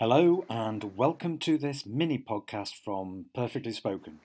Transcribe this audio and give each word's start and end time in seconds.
Hello, 0.00 0.46
and 0.48 0.96
welcome 0.96 1.36
to 1.40 1.58
this 1.58 1.84
mini 1.84 2.16
podcast 2.16 2.72
from 2.74 3.26
Perfectly 3.34 3.72
Spoken. 3.72 4.18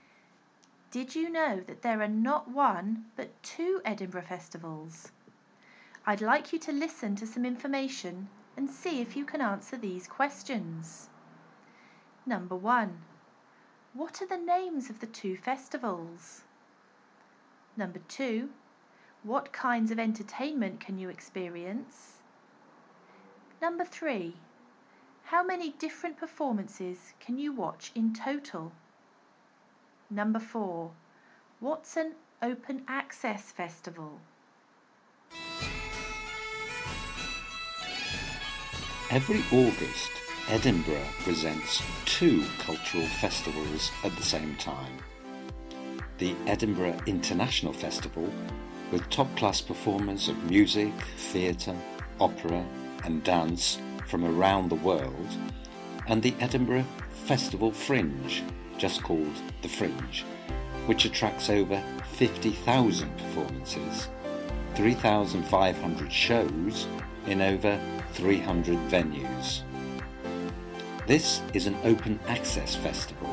Did 0.89 1.15
you 1.15 1.29
know 1.29 1.59
that 1.67 1.81
there 1.81 2.01
are 2.01 2.07
not 2.07 2.49
one 2.49 3.07
but 3.17 3.43
two 3.43 3.81
Edinburgh 3.83 4.27
festivals? 4.29 5.11
I'd 6.05 6.21
like 6.21 6.53
you 6.53 6.59
to 6.59 6.71
listen 6.71 7.17
to 7.17 7.27
some 7.27 7.43
information 7.45 8.29
and 8.55 8.69
see 8.69 9.01
if 9.01 9.17
you 9.17 9.25
can 9.25 9.41
answer 9.41 9.75
these 9.75 10.07
questions. 10.07 11.09
Number 12.25 12.55
one 12.55 12.99
What 13.93 14.21
are 14.21 14.27
the 14.27 14.37
names 14.37 14.89
of 14.89 15.01
the 15.01 15.07
two 15.07 15.35
festivals? 15.35 16.43
Number 17.75 17.99
two 18.07 18.49
What 19.23 19.51
kinds 19.51 19.91
of 19.91 19.99
entertainment 19.99 20.79
can 20.79 20.97
you 20.97 21.09
experience? 21.09 22.13
Number 23.61 23.83
three 23.83 24.35
how 25.35 25.43
many 25.43 25.71
different 25.71 26.17
performances 26.17 27.11
can 27.19 27.37
you 27.37 27.51
watch 27.51 27.91
in 27.93 28.13
total? 28.13 28.71
Number 30.09 30.39
four, 30.39 30.91
what's 31.59 31.97
an 31.97 32.13
open 32.41 32.83
access 32.87 33.51
festival? 33.51 34.21
Every 39.11 39.43
August, 39.51 40.11
Edinburgh 40.47 41.09
presents 41.25 41.83
two 42.05 42.41
cultural 42.59 43.05
festivals 43.19 43.91
at 44.05 44.15
the 44.15 44.23
same 44.23 44.55
time. 44.55 44.97
The 46.17 46.33
Edinburgh 46.47 46.97
International 47.07 47.73
Festival, 47.73 48.29
with 48.89 49.09
top 49.09 49.35
class 49.35 49.59
performance 49.59 50.29
of 50.29 50.49
music, 50.49 50.93
theatre, 51.17 51.75
opera, 52.21 52.65
and 53.03 53.21
dance 53.25 53.79
from 54.05 54.23
around 54.23 54.69
the 54.69 54.75
world, 54.75 55.37
and 56.07 56.21
the 56.21 56.35
Edinburgh 56.39 56.85
Festival 57.25 57.71
Fringe, 57.71 58.43
just 58.77 59.03
called 59.03 59.35
the 59.61 59.69
Fringe, 59.69 60.23
which 60.85 61.05
attracts 61.05 61.49
over 61.49 61.81
50,000 62.13 63.17
performances, 63.17 64.09
3,500 64.75 66.11
shows 66.11 66.87
in 67.27 67.41
over 67.41 67.79
300 68.13 68.77
venues. 68.89 69.61
This 71.07 71.41
is 71.53 71.67
an 71.67 71.77
open 71.83 72.19
access 72.27 72.75
festival, 72.75 73.29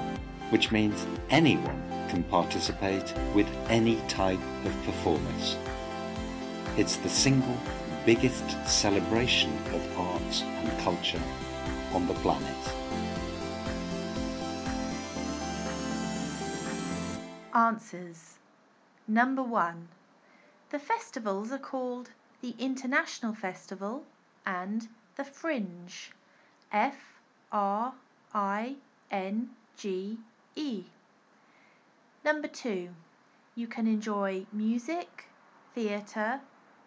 which 0.51 0.71
means 0.71 1.07
anyone 1.31 1.83
can 2.09 2.23
participate 2.25 3.15
with 3.35 3.47
any 3.69 3.97
type 4.09 4.41
of 4.65 4.85
performance. 4.85 5.57
It's 6.77 6.97
the 6.97 7.09
single 7.09 7.57
biggest 8.05 8.51
celebration 8.67 9.53
of 9.73 9.99
arts 9.99 10.43
and 10.43 10.79
culture 10.81 11.23
on 11.93 12.07
the 12.09 12.15
planet. 12.15 12.57
Answers 17.55 18.39
Number 19.07 19.43
one. 19.43 19.87
The 20.71 20.81
festivals 20.81 21.53
are 21.53 21.59
called 21.59 22.11
the 22.41 22.57
International 22.59 23.35
Festival 23.35 24.03
and 24.45 24.89
the 25.17 25.25
Fringe. 25.25 26.11
F 26.73 26.97
R 27.53 27.95
I 28.35 28.77
N 29.13 29.51
G 29.77 30.19
E. 30.57 30.85
Number 32.25 32.49
two. 32.49 32.89
You 33.55 33.69
can 33.69 33.87
enjoy 33.87 34.47
music, 34.53 35.27
theatre, 35.75 36.41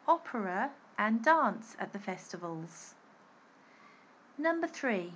opera, 0.07 0.71
and 0.97 1.23
dance 1.23 1.75
at 1.79 1.93
the 1.93 1.99
festivals. 1.99 2.95
Number 4.37 4.67
three, 4.67 5.13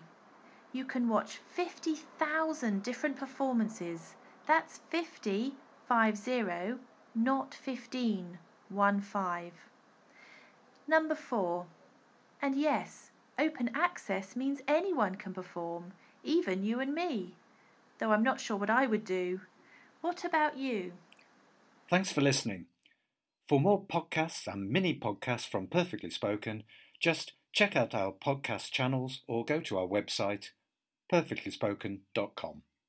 you 0.72 0.86
can 0.86 1.10
watch 1.10 1.40
50,000 1.50 2.84
different 2.84 3.18
performances. 3.18 4.16
That's 4.46 4.80
50, 4.90 5.54
50, 5.88 6.76
not 7.16 7.54
15, 7.54 8.38
1 8.70 9.02
5. 9.02 9.52
Number 10.88 11.16
four, 11.16 11.66
and 12.42 12.56
yes, 12.56 13.12
open 13.38 13.70
access 13.73 14.36
means 14.36 14.62
anyone 14.68 15.16
can 15.16 15.34
perform, 15.34 15.92
even 16.23 16.64
you 16.64 16.80
and 16.80 16.94
me. 16.94 17.34
Though 18.00 18.12
I'm 18.12 18.23
not 18.23 18.39
sure 18.39 18.58
what 18.58 18.70
I 18.70 18.86
would 18.86 19.06
do. 19.06 19.42
What 20.02 20.23
about 20.23 20.58
you? 20.58 20.94
Thanks 21.89 22.12
for 22.12 22.22
listening. 22.22 22.66
For 23.49 23.60
more 23.60 23.83
podcasts 23.83 24.45
and 24.45 24.70
mini 24.70 24.93
podcasts 24.93 25.49
from 25.49 25.65
Perfectly 25.65 26.11
Spoken, 26.11 26.61
just 26.99 27.33
check 27.52 27.76
out 27.76 27.95
our 27.95 28.11
podcast 28.11 28.70
channels 28.70 29.21
or 29.27 29.43
go 29.43 29.60
to 29.60 29.80
our 29.80 29.87
website 29.87 30.49
perfectlyspoken.com. 31.11 32.61